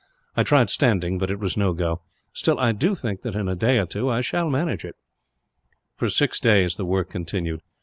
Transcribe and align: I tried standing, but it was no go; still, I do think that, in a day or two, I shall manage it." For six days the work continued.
I 0.35 0.41
tried 0.41 0.71
standing, 0.71 1.19
but 1.19 1.29
it 1.29 1.37
was 1.39 1.55
no 1.55 1.73
go; 1.73 2.01
still, 2.33 2.57
I 2.59 2.71
do 2.71 2.95
think 2.95 3.21
that, 3.21 3.35
in 3.35 3.47
a 3.47 3.55
day 3.55 3.77
or 3.77 3.85
two, 3.85 4.09
I 4.09 4.21
shall 4.21 4.49
manage 4.49 4.83
it." 4.83 4.95
For 5.95 6.09
six 6.09 6.39
days 6.39 6.75
the 6.75 6.85
work 6.85 7.11
continued. 7.11 7.61